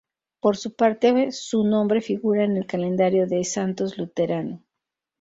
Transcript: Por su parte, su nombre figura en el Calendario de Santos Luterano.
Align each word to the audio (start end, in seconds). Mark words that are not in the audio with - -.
Por 0.39 0.57
su 0.57 0.73
parte, 0.73 1.31
su 1.31 1.63
nombre 1.63 2.01
figura 2.01 2.43
en 2.43 2.57
el 2.57 2.65
Calendario 2.65 3.27
de 3.27 3.43
Santos 3.43 3.99
Luterano. 3.99 4.63